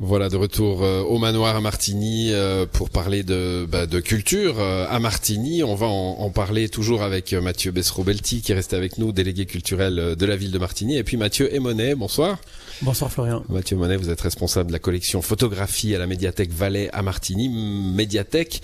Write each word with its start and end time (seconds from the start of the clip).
Voilà 0.00 0.28
de 0.28 0.36
retour 0.36 0.82
euh, 0.82 1.02
au 1.02 1.18
manoir 1.18 1.54
à 1.54 1.60
Martigny 1.60 2.32
euh, 2.32 2.66
pour 2.66 2.90
parler 2.90 3.22
de, 3.22 3.64
bah, 3.64 3.86
de 3.86 4.00
culture 4.00 4.58
euh, 4.58 4.86
à 4.90 4.98
Martigny. 4.98 5.62
On 5.62 5.76
va 5.76 5.86
en, 5.86 6.16
en 6.18 6.30
parler 6.30 6.68
toujours 6.68 7.04
avec 7.04 7.32
Mathieu 7.32 7.70
Bessero-Belti 7.70 8.42
qui 8.42 8.50
est 8.50 8.56
resté 8.56 8.74
avec 8.74 8.98
nous, 8.98 9.12
délégué 9.12 9.46
culturel 9.46 10.16
de 10.16 10.26
la 10.26 10.34
ville 10.34 10.50
de 10.50 10.58
Martigny, 10.58 10.96
et 10.96 11.04
puis 11.04 11.16
Mathieu 11.16 11.54
Emonet. 11.54 11.94
Bonsoir. 11.94 12.38
Bonsoir 12.82 13.12
Florian. 13.12 13.44
Mathieu 13.48 13.76
Monet, 13.76 13.96
vous 13.96 14.10
êtes 14.10 14.20
responsable 14.20 14.66
de 14.66 14.72
la 14.72 14.80
collection 14.80 15.22
photographie 15.22 15.94
à 15.94 15.98
la 16.00 16.08
médiathèque 16.08 16.50
Valais 16.50 16.90
à 16.92 17.02
Martigny, 17.02 17.48
médiathèque 17.48 18.62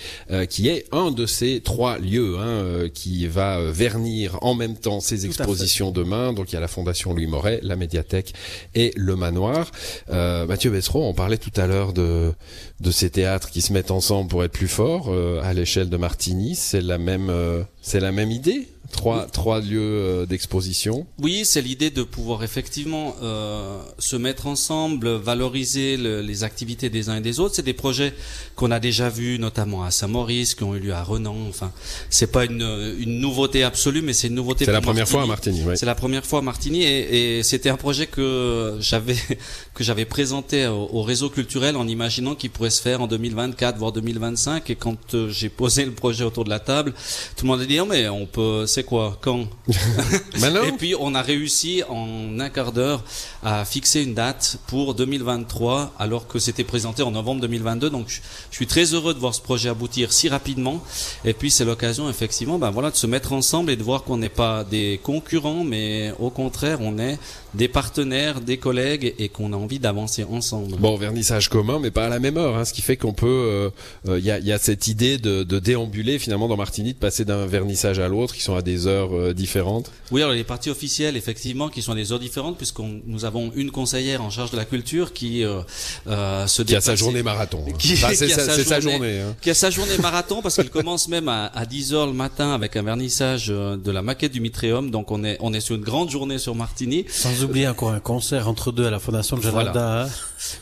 qui 0.49 0.67
est 0.67 0.85
un 0.91 1.11
de 1.11 1.25
ces 1.25 1.61
trois 1.61 1.97
lieux 1.97 2.37
hein, 2.37 2.89
qui 2.93 3.25
va 3.27 3.71
vernir 3.71 4.37
en 4.41 4.53
même 4.53 4.75
temps 4.75 4.99
ses 4.99 5.25
expositions 5.25 5.91
demain. 5.91 6.33
Donc 6.33 6.51
il 6.51 6.55
y 6.55 6.57
a 6.57 6.59
la 6.59 6.67
Fondation 6.67 7.13
Louis 7.13 7.25
Moret, 7.25 7.61
la 7.63 7.77
médiathèque 7.77 8.33
et 8.75 8.91
le 8.97 9.15
manoir. 9.15 9.71
Mathieu 10.09 10.71
Bessereau, 10.71 11.05
on 11.05 11.13
parlait 11.21 11.37
tout 11.37 11.61
à 11.61 11.67
l'heure 11.67 11.93
de 11.93 12.33
de 12.79 12.89
ces 12.89 13.11
théâtres 13.11 13.51
qui 13.51 13.61
se 13.61 13.73
mettent 13.73 13.91
ensemble 13.91 14.27
pour 14.27 14.43
être 14.43 14.53
plus 14.53 14.67
forts 14.67 15.09
euh, 15.09 15.39
à 15.43 15.53
l'échelle 15.53 15.87
de 15.87 15.95
Martigny. 15.95 16.55
C'est 16.55 16.81
la 16.81 16.97
euh, 16.97 17.63
c'est 17.83 17.99
la 17.99 18.11
même 18.11 18.31
idée 18.31 18.67
Trois, 18.91 19.25
trois 19.25 19.59
lieux 19.61 19.79
euh, 19.81 20.25
d'exposition. 20.25 21.07
Oui, 21.19 21.43
c'est 21.45 21.61
l'idée 21.61 21.89
de 21.89 22.03
pouvoir 22.03 22.43
effectivement 22.43 23.15
euh, 23.21 23.79
se 23.97 24.15
mettre 24.15 24.47
ensemble, 24.47 25.09
valoriser 25.15 25.97
le, 25.97 26.21
les 26.21 26.43
activités 26.43 26.89
des 26.89 27.09
uns 27.09 27.17
et 27.17 27.21
des 27.21 27.39
autres. 27.39 27.55
C'est 27.55 27.65
des 27.65 27.73
projets 27.73 28.13
qu'on 28.55 28.71
a 28.71 28.79
déjà 28.79 29.09
vus, 29.09 29.39
notamment 29.39 29.83
à 29.83 29.91
Saint-Maurice, 29.91 30.55
qui 30.55 30.63
ont 30.63 30.75
eu 30.75 30.79
lieu 30.79 30.93
à 30.93 31.03
Renan. 31.03 31.35
Enfin, 31.49 31.71
c'est 32.09 32.31
pas 32.31 32.45
une, 32.45 32.95
une 32.99 33.19
nouveauté 33.19 33.63
absolue, 33.63 34.01
mais 34.01 34.13
c'est 34.13 34.27
une 34.27 34.35
nouveauté. 34.35 34.65
C'est 34.65 34.71
la 34.71 34.81
première 34.81 35.07
fois 35.07 35.23
à 35.23 35.25
Martigny. 35.25 35.63
Oui. 35.65 35.77
C'est 35.77 35.85
la 35.85 35.95
première 35.95 36.25
fois 36.25 36.39
à 36.39 36.41
Martigny, 36.41 36.83
et, 36.83 37.37
et 37.37 37.43
c'était 37.43 37.69
un 37.69 37.77
projet 37.77 38.07
que 38.07 38.77
j'avais 38.79 39.15
que 39.73 39.83
j'avais 39.83 40.05
présenté 40.05 40.67
au, 40.67 40.89
au, 40.91 41.01
réseau 41.01 41.29
culturel 41.29 41.75
en 41.75 41.87
imaginant 41.87 42.35
qu'il 42.35 42.49
pourrait 42.49 42.69
se 42.69 42.81
faire 42.81 43.01
en 43.01 43.07
2024, 43.07 43.77
voire 43.77 43.91
2025. 43.91 44.69
Et 44.69 44.75
quand 44.75 45.13
euh, 45.13 45.29
j'ai 45.29 45.49
posé 45.61 45.85
le 45.85 45.91
projet 45.91 46.23
autour 46.23 46.43
de 46.43 46.49
la 46.49 46.59
table, 46.59 46.93
tout 47.35 47.45
le 47.45 47.51
monde 47.51 47.61
a 47.61 47.65
dit 47.65 47.79
oh, 47.79 47.85
mais 47.85 48.07
on 48.09 48.25
peut 48.25 48.65
quoi 48.83 49.17
Quand 49.21 49.45
Et 49.67 50.71
puis 50.77 50.95
on 50.99 51.15
a 51.15 51.21
réussi 51.21 51.83
en 51.89 52.39
un 52.39 52.49
quart 52.49 52.71
d'heure 52.71 53.03
à 53.43 53.65
fixer 53.65 54.03
une 54.03 54.13
date 54.13 54.57
pour 54.67 54.93
2023 54.93 55.93
alors 55.99 56.27
que 56.27 56.39
c'était 56.39 56.63
présenté 56.63 57.03
en 57.03 57.11
novembre 57.11 57.41
2022. 57.41 57.89
Donc 57.89 58.07
je, 58.07 58.19
suis 58.51 58.67
très 58.67 58.93
heureux 58.93 59.13
de 59.13 59.19
voir 59.19 59.33
ce 59.33 59.41
projet 59.41 59.69
aboutir 59.69 60.11
si 60.13 60.29
rapidement. 60.29 60.83
Et 61.25 61.33
puis 61.33 61.51
c'est 61.51 61.65
l'occasion 61.65 62.09
effectivement 62.09 62.57
ben 62.57 62.71
voilà, 62.71 62.91
de 62.91 62.95
se 62.95 63.07
mettre 63.07 63.33
ensemble 63.33 63.71
et 63.71 63.75
de 63.75 63.83
voir 63.83 64.03
qu'on 64.03 64.17
n'est 64.17 64.29
pas 64.29 64.63
des 64.63 64.99
concurrents 65.03 65.63
mais 65.63 66.13
au 66.19 66.29
contraire 66.29 66.79
on 66.81 66.97
est 66.97 67.17
des 67.53 67.67
partenaires, 67.67 68.41
des 68.41 68.57
collègues 68.57 69.13
et 69.19 69.29
qu'on 69.29 69.53
a 69.53 69.55
envie 69.57 69.79
d'avancer 69.79 70.23
ensemble. 70.23 70.77
Bon, 70.77 70.95
vernissage 70.95 71.49
commun, 71.49 71.79
mais 71.81 71.91
pas 71.91 72.05
à 72.05 72.09
la 72.09 72.19
même 72.19 72.37
heure, 72.37 72.55
hein, 72.55 72.65
ce 72.65 72.73
qui 72.73 72.81
fait 72.81 72.95
qu'on 72.95 73.13
peut, 73.13 73.71
il 74.05 74.11
euh, 74.11 74.15
euh, 74.15 74.19
y, 74.19 74.31
a, 74.31 74.39
y, 74.39 74.51
a, 74.51 74.57
cette 74.57 74.87
idée 74.87 75.17
de, 75.17 75.43
de, 75.43 75.59
déambuler 75.59 76.17
finalement 76.17 76.47
dans 76.47 76.55
Martigny, 76.55 76.93
de 76.93 76.97
passer 76.97 77.25
d'un 77.25 77.45
vernissage 77.45 77.99
à 77.99 78.07
l'autre, 78.07 78.33
qui 78.33 78.41
sont 78.41 78.55
à 78.55 78.61
des 78.61 78.87
heures 78.87 79.13
euh, 79.13 79.33
différentes. 79.33 79.91
Oui, 80.11 80.21
alors 80.21 80.33
les 80.33 80.43
parties 80.43 80.69
officielles, 80.69 81.17
effectivement, 81.17 81.69
qui 81.69 81.81
sont 81.81 81.91
à 81.91 81.95
des 81.95 82.11
heures 82.11 82.19
différentes, 82.19 82.57
puisqu'on 82.57 83.01
nous 83.05 83.25
avons 83.25 83.51
une 83.55 83.71
conseillère 83.71 84.21
en 84.21 84.29
charge 84.29 84.51
de 84.51 84.57
la 84.57 84.65
culture 84.65 85.13
qui 85.13 85.41
se 85.41 86.61
qui 86.61 86.75
a 86.75 86.81
sa 86.81 86.95
journée 86.95 87.23
marathon. 87.23 87.63
Qui, 87.77 87.93
enfin, 87.93 88.09
c'est 88.13 88.27
sa, 88.29 88.63
sa, 88.63 88.79
journée. 88.79 89.21
Hein. 89.21 89.35
Qui 89.41 89.49
a 89.49 89.53
sa 89.53 89.69
journée 89.69 89.97
marathon 89.97 90.41
parce 90.41 90.55
qu'elle 90.55 90.69
commence 90.69 91.07
même 91.07 91.27
à, 91.27 91.47
à 91.47 91.65
10 91.65 91.93
heures 91.93 92.05
le 92.05 92.13
matin 92.13 92.53
avec 92.53 92.75
un 92.75 92.83
vernissage 92.83 93.47
de 93.47 93.91
la 93.91 94.01
maquette 94.01 94.31
du 94.31 94.39
Mitréum. 94.39 94.91
Donc 94.91 95.11
on 95.11 95.23
est 95.23 95.37
on 95.39 95.53
est 95.53 95.59
sur 95.59 95.75
une 95.75 95.81
grande 95.81 96.09
journée 96.09 96.37
sur 96.37 96.53
Martigny 96.55 97.05
oublier 97.43 97.67
encore 97.67 97.91
un 97.91 97.99
concert 97.99 98.47
entre 98.47 98.71
deux 98.71 98.85
à 98.85 98.89
la 98.91 98.99
Fondation 98.99 99.37
de 99.37 99.41
Voilà. 99.49 100.07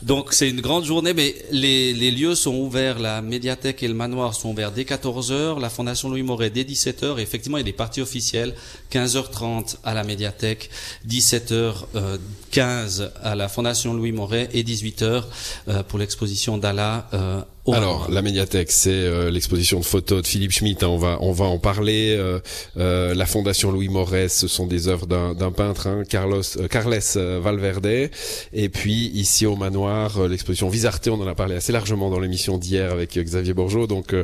Donc 0.02 0.34
c'est 0.34 0.50
une 0.50 0.62
grande 0.62 0.86
journée, 0.86 1.14
mais 1.14 1.36
les, 1.52 1.94
les, 1.94 2.10
lieux 2.12 2.36
sont 2.36 2.56
ouverts. 2.56 3.00
La 3.00 3.22
médiathèque 3.22 3.84
et 3.84 3.88
le 3.88 3.94
manoir 3.94 4.34
sont 4.34 4.50
ouverts 4.50 4.72
dès 4.72 4.84
14h, 4.84 5.60
la 5.60 5.70
Fondation 5.70 6.10
Louis 6.10 6.24
Moret 6.24 6.50
dès 6.50 6.64
17h. 6.64 7.20
Et 7.20 7.22
effectivement, 7.22 7.58
il 7.58 7.62
y 7.62 7.64
a 7.64 7.66
des 7.66 7.74
parties 7.74 8.02
officielles, 8.02 8.56
15h30 8.92 9.76
à 9.84 9.94
la 9.94 10.04
médiathèque, 10.04 10.72
17h15 11.08 13.12
à 13.22 13.36
la 13.36 13.48
Fondation 13.48 13.94
Louis 13.94 14.12
Moret 14.12 14.50
et 14.54 14.64
18h 14.64 15.24
euh, 15.68 15.84
pour 15.84 16.00
l'exposition 16.00 16.58
d'Ala 16.58 17.08
euh, 17.14 17.42
alors, 17.74 18.10
la 18.10 18.22
médiathèque, 18.22 18.72
c'est 18.72 18.90
euh, 18.90 19.30
l'exposition 19.30 19.80
de 19.80 19.86
photos 19.86 20.22
de 20.22 20.28
Philippe 20.28 20.52
Schmitt. 20.52 20.84
Hein, 20.84 20.88
on 20.88 20.98
va, 20.98 21.18
on 21.22 21.32
va 21.32 21.46
en 21.46 21.60
parler. 21.60 22.16
Euh, 22.18 22.40
euh, 22.78 23.14
la 23.14 23.26
Fondation 23.26 23.72
Louis 23.72 23.90
Morès, 23.90 24.30
ce 24.30 24.48
sont 24.48 24.68
des 24.68 24.88
œuvres 24.88 25.06
d'un 25.06 25.52
peintre, 25.52 25.88
hein, 25.88 26.04
Carlos, 26.08 26.42
Carles 26.70 27.00
Valverde. 27.42 28.10
Et 28.54 28.70
puis 28.70 29.12
ici 29.14 29.46
au 29.46 29.56
manoir, 29.70 30.28
l'exposition 30.28 30.70
Visarte. 30.70 31.08
On 31.08 31.22
en 31.22 31.28
a 31.28 31.36
parlé 31.36 31.56
assez 31.56 31.72
largement 31.72 32.10
dans 32.10 32.20
l'émission 32.20 32.58
d'hier 32.58 32.92
avec 32.92 33.18
Xavier 33.18 33.54
Bourgeot. 33.54 33.88
Donc 33.88 34.16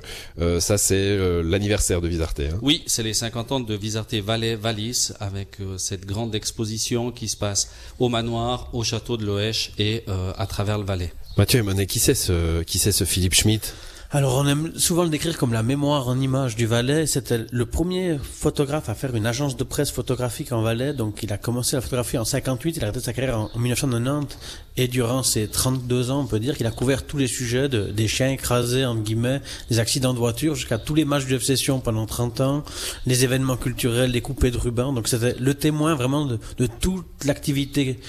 ça, 0.59 0.78
c'est 0.78 1.17
l'anniversaire 1.44 2.01
de 2.01 2.07
Visarte. 2.07 2.39
Hein. 2.39 2.57
Oui, 2.61 2.83
c'est 2.88 3.03
les 3.03 3.13
50 3.13 3.51
ans 3.51 3.59
de 3.59 3.75
Visarte 3.75 4.16
Valais 4.16 4.56
Valis 4.56 5.11
avec 5.19 5.57
cette 5.78 6.06
grande 6.06 6.33
exposition 6.33 7.11
qui 7.11 7.29
se 7.29 7.38
passe 7.38 7.69
au 8.00 8.09
manoir, 8.09 8.69
au 8.73 8.83
château 8.83 9.17
de 9.17 9.25
Loèche 9.25 9.72
et 9.78 10.03
à 10.38 10.47
travers 10.47 10.78
le 10.78 10.85
Valais. 10.85 11.13
Mathieu 11.38 11.62
Monet, 11.63 11.85
qui 11.85 12.00
c'est 12.00 12.16
ce, 12.16 12.63
qui 12.63 12.79
c'est 12.79 12.94
ce 12.94 13.03
Philippe 13.03 13.35
Schmitt? 13.35 13.73
Alors 14.12 14.38
on 14.38 14.48
aime 14.48 14.72
souvent 14.78 15.04
le 15.04 15.10
décrire 15.10 15.38
comme 15.38 15.52
la 15.52 15.64
mémoire 15.64 16.08
en 16.08 16.20
image 16.20 16.56
du 16.56 16.68
Valais. 16.68 17.08
C'était 17.08 17.46
le 17.52 17.66
premier 17.66 18.18
photographe 18.22 18.88
à 18.88 18.94
faire 18.94 19.16
une 19.16 19.26
agence 19.26 19.58
de 19.58 19.64
presse 19.64 19.92
photographique 19.92 20.52
en 20.52 20.62
Valais. 20.62 20.94
Donc 20.94 21.24
il 21.24 21.34
a 21.34 21.38
commencé 21.38 21.76
la 21.76 21.82
photographie 21.82 22.18
en 22.18 22.26
58, 22.26 22.78
il 22.78 22.84
a 22.84 22.88
arrêté 22.88 23.00
sa 23.00 23.14
carrière 23.14 23.40
en, 23.40 23.50
1990 23.58 24.38
et 24.78 24.88
durant 24.88 25.24
ses 25.24 25.48
32 25.48 26.12
ans, 26.12 26.22
on 26.22 26.28
peut 26.28 26.40
dire 26.40 26.56
qu'il 26.56 26.68
a 26.68 26.72
couvert 26.72 27.06
tous 27.06 27.18
les 27.18 27.28
sujets 27.28 27.68
de, 27.68 27.86
des 27.92 28.08
chiens 28.08 28.30
écrasés 28.30 28.86
entre 28.86 29.02
guillemets, 29.02 29.42
des 29.70 29.80
accidents 29.80 30.14
de 30.14 30.20
voiture 30.20 30.56
jusqu'à 30.56 30.78
tous 30.78 30.94
les 30.94 31.06
matchs 31.06 31.26
de 31.26 31.40
session 31.40 31.80
pendant 31.80 32.06
30 32.06 32.42
ans, 32.42 32.64
les 33.06 33.24
événements 33.24 33.58
culturels, 33.58 34.12
les 34.12 34.22
coupées 34.22 34.52
de 34.52 34.58
ruban. 34.58 34.94
Donc 34.94 35.08
c'était 35.08 35.36
le 35.40 35.54
témoin 35.56 35.96
vraiment 35.96 36.26
de 36.26 36.68
toute 36.68 37.26
l'activité 37.26 38.00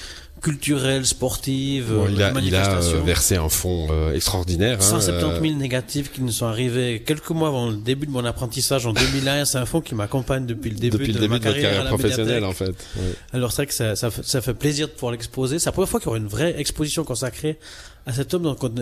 culturelle, 0.46 1.04
sportive, 1.04 1.92
bon, 1.92 2.06
il, 2.08 2.22
a, 2.22 2.32
il 2.40 2.54
a 2.54 2.76
euh, 2.76 3.00
versé 3.04 3.34
un 3.34 3.48
fonds 3.48 3.88
euh, 3.90 4.14
extraordinaire. 4.14 4.80
170 4.80 5.40
000 5.40 5.44
hein, 5.44 5.58
négatifs 5.58 6.12
qui 6.12 6.22
nous 6.22 6.30
sont 6.30 6.46
arrivés 6.46 7.02
quelques 7.04 7.30
mois 7.30 7.48
avant 7.48 7.68
le 7.68 7.74
début 7.74 8.06
de 8.06 8.12
mon 8.12 8.24
apprentissage 8.24 8.86
en 8.86 8.92
2001. 8.92 9.44
c'est 9.44 9.58
un 9.58 9.66
fonds 9.66 9.80
qui 9.80 9.96
m'accompagne 9.96 10.46
depuis 10.46 10.70
le 10.70 10.76
début, 10.76 10.98
depuis 10.98 11.08
de, 11.08 11.14
le 11.14 11.20
début 11.22 11.32
ma 11.32 11.38
de 11.40 11.44
carrière 11.44 11.86
professionnelle 11.86 12.44
en 12.44 12.52
fait. 12.52 12.66
Ouais. 12.66 13.14
Alors 13.32 13.50
c'est 13.50 13.62
vrai 13.62 13.66
que 13.66 13.74
ça, 13.74 13.96
ça, 13.96 14.08
ça, 14.22 14.40
fait 14.40 14.54
plaisir 14.54 14.86
de 14.86 14.92
pouvoir 14.92 15.10
l'exposer. 15.10 15.58
C'est 15.58 15.66
la 15.66 15.72
première 15.72 15.88
fois 15.88 15.98
qu'il 15.98 16.06
y 16.06 16.10
aura 16.10 16.18
une 16.18 16.28
vraie 16.28 16.54
exposition 16.60 17.02
consacrée 17.02 17.58
à 18.06 18.12
cet 18.12 18.32
homme. 18.32 18.44
Donc 18.44 18.62
on, 18.62 18.72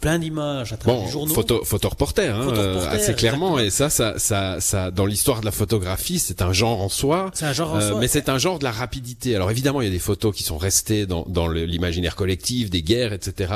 plein 0.00 0.18
d'images 0.18 0.72
à 0.72 0.76
travers 0.76 1.04
les 1.04 1.10
journaux. 1.10 1.34
Photo, 1.34 1.64
photo 1.64 1.88
reporter, 1.88 2.34
hein, 2.34 2.48
euh, 2.52 2.88
assez 2.88 3.14
clairement. 3.14 3.58
Et 3.58 3.70
ça, 3.70 3.90
ça, 3.90 4.18
ça, 4.18 4.60
ça, 4.60 4.90
dans 4.90 5.06
l'histoire 5.06 5.40
de 5.40 5.44
la 5.44 5.50
photographie, 5.50 6.18
c'est 6.18 6.42
un 6.42 6.52
genre 6.52 6.80
en 6.80 6.88
soi. 6.88 7.30
C'est 7.34 7.46
un 7.46 7.52
genre 7.52 7.72
en 7.72 7.78
euh, 7.78 7.90
soi. 7.90 7.98
Mais 8.00 8.08
c'est 8.08 8.28
un 8.28 8.38
genre 8.38 8.58
de 8.58 8.64
la 8.64 8.70
rapidité. 8.70 9.34
Alors 9.34 9.50
évidemment, 9.50 9.80
il 9.80 9.86
y 9.86 9.88
a 9.88 9.92
des 9.92 9.98
photos 9.98 10.34
qui 10.34 10.42
sont 10.42 10.58
restées 10.58 11.06
dans, 11.06 11.24
dans 11.28 11.48
l'imaginaire 11.48 12.16
collectif, 12.16 12.70
des 12.70 12.82
guerres, 12.82 13.12
etc. 13.12 13.52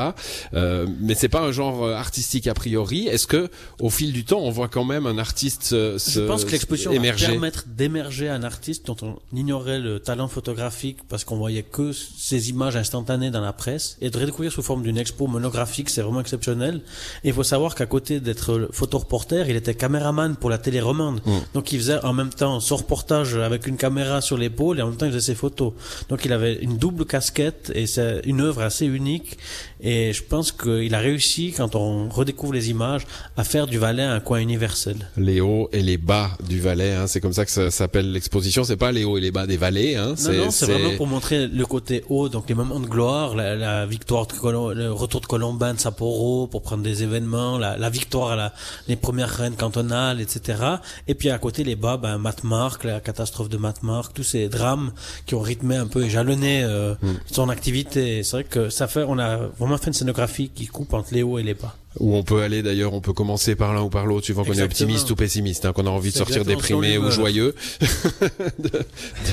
Euh, 0.55 0.87
mais 1.01 1.15
c'est 1.15 1.29
pas 1.29 1.43
un 1.43 1.53
genre 1.53 1.85
euh, 1.85 1.95
artistique 1.95 2.47
a 2.47 2.55
priori. 2.55 3.07
Est-ce 3.07 3.27
que, 3.27 3.49
au 3.81 3.91
fil 3.91 4.13
du 4.13 4.25
temps, 4.25 4.41
on 4.41 4.51
voit 4.51 4.69
quand 4.69 4.85
même 4.85 5.07
un 5.07 5.19
artiste 5.19 5.63
se, 5.63 5.99
Je 5.99 6.21
pense 6.27 6.45
que 6.45 6.51
l'exposition 6.51 6.93
va 6.93 7.13
permettre 7.13 7.65
d'émerger 7.69 8.29
un 8.29 8.43
artiste 8.43 8.87
dont 8.87 8.97
on 9.03 9.19
ignorait 9.37 9.79
le 9.79 10.01
talent 10.01 10.29
photographique 10.29 10.99
parce 11.09 11.25
qu'on 11.25 11.37
voyait 11.37 11.63
que 11.63 11.93
ces 11.93 12.51
images 12.51 12.77
instantanées 12.77 13.31
dans 13.31 13.41
la 13.41 13.53
presse 13.53 13.97
et 14.01 14.11
de 14.11 14.19
redécouvrir 14.19 14.53
sous 14.53 14.63
forme 14.63 14.83
d'une 14.83 14.99
expo 14.99 15.27
monographique, 15.27 15.91
c'est 15.91 16.03
vraiment 16.03 16.21
exceptionnel. 16.33 16.81
Et 17.25 17.29
il 17.29 17.33
faut 17.35 17.43
savoir 17.43 17.75
qu'à 17.75 17.87
côté 17.87 18.21
d'être 18.21 18.69
photoreporter, 18.73 19.45
il 19.49 19.57
était 19.57 19.75
caméraman 19.75 20.37
pour 20.37 20.51
la 20.51 20.59
télé 20.59 20.81
romande. 20.81 21.21
Mm. 21.25 21.39
Donc 21.55 21.73
il 21.73 21.79
faisait 21.79 22.03
en 22.05 22.13
même 22.13 22.31
temps 22.31 22.59
son 22.61 22.77
reportage 22.77 23.37
avec 23.37 23.67
une 23.67 23.77
caméra 23.77 24.21
sur 24.21 24.37
l'épaule 24.39 24.79
et 24.79 24.83
en 24.83 24.89
même 24.89 24.97
temps 24.97 25.07
il 25.07 25.13
faisait 25.13 25.33
ses 25.33 25.35
photos. 25.35 25.73
Donc 26.09 26.25
il 26.25 26.33
avait 26.33 26.55
une 26.55 26.79
double 26.79 27.05
casquette 27.05 27.71
et 27.75 27.87
c'est 27.87 28.23
une 28.25 28.41
œuvre 28.41 28.63
assez 28.63 28.87
unique. 28.87 29.39
Et 29.81 30.13
je 30.13 30.23
pense 30.23 30.53
qu'il 30.53 30.95
a 30.95 30.99
réussi, 30.99 31.53
quand 31.57 31.75
on 31.75 32.09
redécouvre 32.09 32.53
les 32.53 32.71
images, 32.71 33.07
à 33.37 33.45
faire 33.45 33.67
du 33.67 33.79
Valais 33.79 34.05
un 34.05 34.21
coin 34.21 34.39
universel. 34.39 34.97
Les 35.17 35.41
hauts 35.41 35.69
et 35.73 35.83
les 35.83 35.99
bas 35.99 36.31
du 36.49 36.61
Valais, 36.61 36.93
hein, 36.93 37.07
c'est 37.09 37.21
comme 37.21 37.33
ça 37.33 37.45
que 37.45 37.51
ça 37.51 37.71
s'appelle 37.71 38.13
l'exposition. 38.13 38.63
C'est 38.65 38.77
pas 38.77 38.93
les 38.93 39.05
hauts 39.05 39.19
et 39.19 39.21
les 39.21 39.33
bas 39.33 39.47
des 39.47 39.57
vallées. 39.57 39.97
Hein, 39.97 40.15
non, 40.25 40.33
non, 40.33 40.51
c'est 40.51 40.67
vraiment 40.67 40.97
pour 40.97 41.09
montrer 41.09 41.49
le 41.49 41.67
côté 41.67 42.05
haut, 42.09 42.29
donc 42.29 42.49
les 42.49 42.55
moments 42.55 42.79
de 42.79 42.87
gloire, 42.87 43.35
la, 43.35 43.57
la 43.57 43.87
victoire, 43.87 44.27
de 44.27 44.35
le 44.75 44.93
retour 44.93 45.21
de 45.21 45.27
Colombin 45.27 45.75
de 45.75 45.81
Sapporo, 45.81 46.22
pour 46.51 46.63
prendre 46.63 46.83
des 46.83 47.03
événements, 47.03 47.59
la, 47.59 47.77
la 47.77 47.91
victoire 47.91 48.33
à 48.33 48.37
la, 48.37 48.53
les 48.89 48.97
premières 48.97 49.31
reines 49.31 49.57
cantonales, 49.57 50.21
etc. 50.21 50.63
Et 51.09 51.15
puis 51.15 51.31
à 51.31 51.39
côté 51.39 51.65
les 51.65 51.77
bas, 51.77 51.97
ben 51.97 52.19
Matmark, 52.19 52.85
la 52.85 53.01
catastrophe 53.01 53.49
de 53.49 53.57
Matmark, 53.57 54.13
tous 54.15 54.23
ces 54.23 54.49
drames 54.49 54.93
qui 55.27 55.35
ont 55.35 55.41
rythmé 55.41 55.77
un 55.77 55.87
peu 55.87 56.05
et 56.05 56.11
jalonné 56.11 56.65
euh, 56.65 56.95
mm. 57.03 57.15
son 57.31 57.49
activité. 57.49 58.23
C'est 58.23 58.37
vrai 58.37 58.45
que 58.45 58.71
ça 58.71 58.87
fait, 58.87 59.05
on 59.07 59.19
a 59.19 59.37
vraiment 59.59 59.79
fait 59.79 59.89
une 59.89 59.93
scénographie 59.93 60.51
qui 60.51 60.67
coupe 60.67 60.95
entre 60.95 61.13
les 61.15 61.23
hauts 61.23 61.39
et 61.39 61.43
les 61.43 61.55
bas. 61.55 61.75
Où 62.01 62.17
on 62.17 62.23
peut 62.23 62.41
aller 62.41 62.63
d'ailleurs, 62.63 62.95
on 62.95 63.01
peut 63.01 63.13
commencer 63.13 63.55
par 63.55 63.75
l'un 63.75 63.83
ou 63.83 63.91
par 63.91 64.07
l'autre, 64.07 64.25
suivant 64.25 64.45
qu'on 64.45 64.55
est 64.55 64.63
optimiste 64.63 65.11
ou 65.11 65.17
pessimiste, 65.17 65.67
hein, 65.67 65.73
qu'on 65.73 65.87
a 65.87 65.91
envie 65.91 66.11
de 66.11 66.17
sortir 66.17 66.45
déprimé 66.45 66.97
ou 66.97 67.11
joyeux 67.11 67.55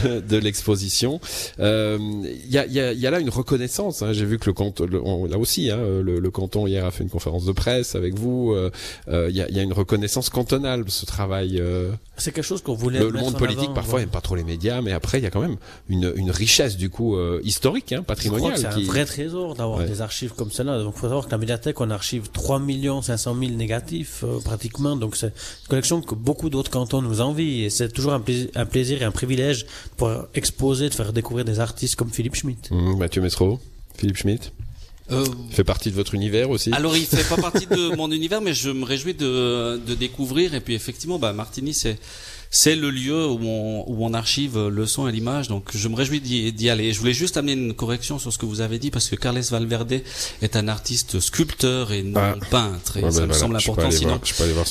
de, 0.04 0.20
de, 0.20 0.38
l'exposition. 0.38 1.22
Il 1.58 1.64
euh, 1.64 1.98
y, 2.50 2.58
a, 2.58 2.66
y, 2.66 2.80
a, 2.80 2.92
y, 2.92 3.08
a, 3.08 3.12
là 3.12 3.20
une 3.20 3.30
reconnaissance. 3.30 4.02
Hein. 4.02 4.12
J'ai 4.12 4.26
vu 4.26 4.40
que 4.40 4.48
le 4.48 4.54
canton, 4.54 4.86
là 4.86 5.38
aussi, 5.38 5.72
hein, 5.72 5.80
le, 6.04 6.20
le, 6.20 6.32
canton 6.32 6.68
hier 6.68 6.86
a 6.86 6.92
fait 6.92 7.04
une 7.04 7.10
conférence 7.10 7.46
de 7.46 7.52
presse 7.54 7.96
avec 7.96 8.16
vous. 8.16 8.54
Il 8.54 8.58
euh, 8.58 8.70
euh, 9.08 9.30
y, 9.32 9.42
a, 9.42 9.50
y, 9.50 9.60
a, 9.60 9.64
une 9.64 9.74
reconnaissance 9.74 10.30
cantonale 10.30 10.84
de 10.84 10.90
ce 10.90 11.06
travail. 11.06 11.62
C'est 12.18 12.34
quelque 12.34 12.44
chose 12.44 12.62
qu'on 12.62 12.74
voulait. 12.74 13.00
Le, 13.00 13.10
le 13.10 13.20
monde 13.20 13.38
politique 13.38 13.74
parfois 13.74 14.02
n'aime 14.02 14.10
pas 14.10 14.22
trop 14.22 14.36
les 14.36 14.44
médias, 14.44 14.82
mais 14.82 14.92
après 14.92 15.20
il 15.20 15.24
y 15.24 15.28
a 15.28 15.30
quand 15.30 15.42
même 15.42 15.58
une, 15.88 16.12
une 16.16 16.32
richesse 16.32 16.76
du 16.76 16.90
coup 16.90 17.18
historique, 17.44 17.94
hein, 17.94 18.04
patrimoniale. 18.04 18.58
C'est 18.58 18.68
un 18.68 18.82
vrai 18.82 19.06
trésor 19.06 19.56
d'avoir 19.56 19.86
des 19.86 20.02
archives 20.02 20.34
comme 20.34 20.52
cela. 20.52 20.78
Donc 20.80 20.96
il 20.98 21.00
faut 21.00 21.08
savoir 21.08 21.26
que 21.26 21.32
la 21.32 21.38
médiathèque 21.38 21.80
on 21.80 21.90
archive 21.90 22.30
3 22.50 23.04
500 23.04 23.36
000 23.40 23.51
négatifs 23.51 24.24
euh, 24.24 24.40
pratiquement. 24.40 24.96
Donc 24.96 25.16
c'est 25.16 25.28
une 25.28 25.68
collection 25.69 26.01
que 26.01 26.16
beaucoup 26.16 26.50
d'autres 26.50 26.72
cantons 26.72 27.01
nous 27.04 27.22
envient 27.22 27.63
et 27.63 27.69
c'est 27.69 27.90
toujours 27.90 28.13
un, 28.13 28.19
plaisir 28.19 29.01
et 29.04 29.06
un 29.06 29.12
privilège 29.12 29.68
pour 29.98 30.10
exposer, 30.34 30.90
de 30.90 30.96
faire 30.96 31.13
découvrir 31.13 31.46
des 31.46 31.60
artistes 31.60 31.96
comme 31.96 32.10
Philippe 32.10 32.36
Schmitt. 32.36 32.72
Mmh, 32.72 32.98
Mathieu 32.98 33.22
Mestro, 33.22 33.60
Philippe 33.96 34.18
Schmitt. 34.18 34.51
Euh, 35.12 35.25
fait 35.51 35.63
partie 35.63 35.90
de 35.90 35.96
votre 35.96 36.13
univers 36.13 36.51
aussi 36.51 36.72
Alors 36.72 36.96
il 36.96 37.06
fait 37.06 37.28
pas 37.28 37.42
partie 37.42 37.66
de 37.66 37.96
mon 37.98 38.12
univers, 38.12 38.42
mais 38.42 38.54
je 38.54 38.69
me 38.72 38.84
réjouis 38.84 39.13
de, 39.13 39.78
de 39.86 39.94
découvrir. 39.94 40.56
Et 40.56 40.60
puis 40.60 40.74
effectivement, 40.74 41.19
bah, 41.19 41.34
Martini, 41.34 41.75
c'est 41.75 42.00
c'est 42.51 42.75
le 42.75 42.90
lieu 42.90 43.28
où 43.28 43.40
on, 43.44 43.84
où 43.88 44.06
on 44.06 44.13
archive 44.13 44.57
le 44.68 44.86
son 44.86 45.07
et 45.07 45.12
l'image. 45.12 45.48
Donc 45.48 45.69
je 45.74 45.88
me 45.88 45.96
réjouis 45.96 46.19
d'y 46.19 46.69
aller. 46.69 46.94
Je 46.94 47.00
voulais 47.00 47.13
juste 47.13 47.38
amener 47.38 47.54
une 47.54 47.74
correction 47.74 48.19
sur 48.19 48.34
ce 48.34 48.38
que 48.38 48.46
vous 48.46 48.62
avez 48.62 48.80
dit 48.80 48.92
parce 48.92 49.10
que 49.10 49.16
Carles 49.16 49.40
Valverde 49.40 50.01
est 50.42 50.56
un 50.56 50.68
artiste 50.68 51.19
sculpteur 51.19 51.92
et 51.92 52.04
non 52.04 52.19
ah. 52.19 52.36
peintre. 52.50 52.98
Et 52.98 53.12
ça 53.12 53.25
me 53.25 53.34
semble 53.34 53.56
important. 53.56 53.92
Sinon, 53.92 54.19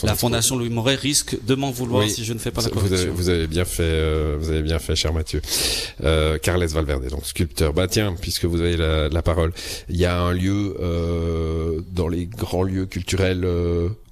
la 0.03 0.15
Fondation 0.15 0.57
Louis 0.57 0.71
Moret 0.71 0.97
risque 0.97 1.37
de 1.45 1.55
m'en 1.55 1.71
vouloir 1.71 2.09
si 2.09 2.25
je 2.25 2.33
ne 2.33 2.39
fais 2.39 2.51
pas 2.51 2.63
la 2.63 2.71
correction. 2.71 2.97
Vous 2.97 3.01
avez, 3.01 3.11
vous 3.11 3.29
avez 3.29 3.47
bien 3.47 3.65
fait, 3.65 3.83
euh, 3.83 4.37
vous 4.39 4.51
avez 4.51 4.63
bien 4.63 4.79
fait, 4.79 4.97
cher 4.97 5.13
Mathieu. 5.13 5.41
Euh, 6.03 6.39
Carles 6.39 6.67
Valverde, 6.67 7.09
donc 7.09 7.27
sculpteur. 7.27 7.73
Bah 7.73 7.87
tiens, 7.89 8.15
puisque 8.21 8.45
vous 8.45 8.61
avez 8.61 8.77
la, 8.77 9.09
la 9.09 9.23
parole, 9.23 9.53
il 9.89 9.97
y 9.97 10.05
a 10.05 10.21
un 10.21 10.33
lieu 10.33 10.77
euh, 10.81 11.81
dans 11.93 12.09
les 12.09 12.27
grands 12.27 12.63
lieux 12.63 12.87
culturels 12.87 13.47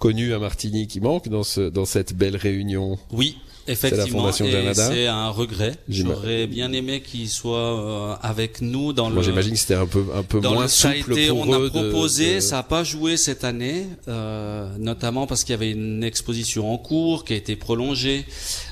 connus 0.07 0.35
à 0.35 0.39
Martigny 0.39 0.87
qui 0.87 1.01
manque 1.01 1.29
dans 1.29 1.43
ce 1.43 1.69
dans 1.69 1.85
cette 1.85 2.15
belle 2.15 2.37
réunion. 2.37 2.99
Oui, 3.13 3.39
Effectivement, 3.69 4.31
c'est 4.31 5.07
un 5.07 5.31
regret. 5.31 5.73
J'aurais 5.89 6.47
bien 6.47 6.73
aimé 6.73 7.01
qu'il 7.01 7.29
soit 7.29 7.59
euh, 7.59 8.15
avec 8.23 8.61
nous 8.61 8.93
dans 8.93 9.11
Moi, 9.11 9.25
j'imagine 9.25 9.55
que 9.55 9.59
c'était 9.59 9.75
un 9.75 9.87
peu 9.87 10.05
un 10.15 10.23
peu 10.23 10.39
moins 10.39 10.69
souple 10.69 11.17
pour 11.29 11.49
On 11.49 11.53
a 11.53 11.69
proposé, 11.69 12.41
ça 12.41 12.57
n'a 12.57 12.63
pas 12.63 12.85
joué 12.85 13.17
cette 13.17 13.43
année, 13.43 13.87
euh, 14.07 14.69
notamment 14.79 15.27
parce 15.27 15.43
qu'il 15.43 15.53
y 15.53 15.55
avait 15.55 15.73
une 15.73 16.05
exposition 16.05 16.73
en 16.73 16.79
cours 16.79 17.25
qui 17.25 17.33
a 17.33 17.37
été 17.37 17.57
prolongée 17.57 18.25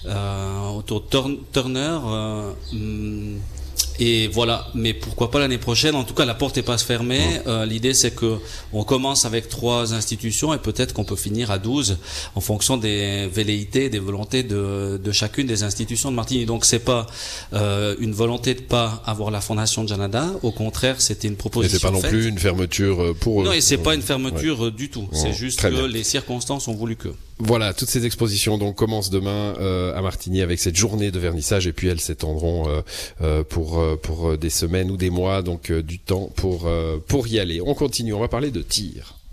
euh, 0.06 0.68
autour 0.68 1.02
de 1.02 1.38
Turner. 1.52 1.98
Euh, 2.06 2.52
hum, 2.72 3.40
et 4.00 4.26
voilà, 4.28 4.66
mais 4.74 4.92
pourquoi 4.92 5.30
pas 5.30 5.38
l'année 5.38 5.58
prochaine? 5.58 5.94
En 5.94 6.04
tout 6.04 6.14
cas, 6.14 6.24
la 6.24 6.34
porte 6.34 6.56
n'est 6.56 6.62
pas 6.62 6.78
fermée. 6.78 7.40
Euh, 7.46 7.64
L'idée, 7.64 7.94
c'est 7.94 8.10
que 8.12 8.38
on 8.72 8.82
commence 8.82 9.24
avec 9.24 9.48
trois 9.48 9.94
institutions 9.94 10.52
et 10.52 10.58
peut-être 10.58 10.92
qu'on 10.92 11.04
peut 11.04 11.16
finir 11.16 11.50
à 11.50 11.58
12 11.58 11.98
en 12.34 12.40
fonction 12.40 12.76
des 12.76 13.28
velléités, 13.28 13.90
des 13.90 14.00
volontés 14.00 14.42
de, 14.42 15.00
de 15.02 15.12
chacune 15.12 15.46
des 15.46 15.62
institutions 15.62 16.10
de 16.10 16.16
Martinique. 16.16 16.46
Donc, 16.46 16.64
c'est 16.64 16.80
pas 16.80 17.06
euh, 17.52 17.94
une 18.00 18.12
volonté 18.12 18.54
de 18.54 18.62
pas 18.62 19.02
avoir 19.06 19.30
la 19.30 19.40
fondation 19.40 19.84
de 19.84 19.88
Janada. 19.88 20.28
Au 20.42 20.50
contraire, 20.50 21.00
c'était 21.00 21.28
une 21.28 21.36
proposition. 21.36 21.76
Et 21.76 21.80
c'est 21.80 21.86
pas 21.86 21.92
non 21.92 22.00
plus 22.00 22.26
une 22.26 22.38
fermeture 22.38 23.00
euh, 23.00 23.14
pour 23.14 23.42
eux. 23.42 23.44
Non, 23.44 23.52
et 23.52 23.60
c'est 23.60 23.78
pas 23.78 23.94
une 23.94 24.02
fermeture 24.02 24.72
du 24.72 24.90
tout. 24.90 25.08
C'est 25.12 25.32
juste 25.32 25.60
que 25.62 25.84
les 25.86 26.04
circonstances 26.04 26.66
ont 26.66 26.74
voulu 26.74 26.96
que. 26.96 27.10
Voilà, 27.40 27.74
toutes 27.74 27.88
ces 27.88 28.06
expositions 28.06 28.58
donc 28.58 28.76
commencent 28.76 29.10
demain 29.10 29.54
euh, 29.58 29.96
à 29.96 30.02
Martigny 30.02 30.40
avec 30.40 30.60
cette 30.60 30.76
journée 30.76 31.10
de 31.10 31.18
vernissage 31.18 31.66
et 31.66 31.72
puis 31.72 31.88
elles 31.88 32.00
s'étendront 32.00 32.82
euh, 33.20 33.42
pour 33.64 33.98
pour 34.02 34.36
des 34.36 34.50
semaines 34.50 34.90
ou 34.90 34.96
des 34.96 35.10
mois 35.10 35.42
donc 35.42 35.72
du 35.72 35.98
temps 35.98 36.30
pour 36.36 36.68
pour 37.06 37.28
y 37.28 37.38
aller. 37.38 37.60
On 37.60 37.74
continue, 37.74 38.12
on 38.12 38.20
va 38.20 38.28
parler 38.28 38.50
de 38.50 38.62
tir. 38.62 39.14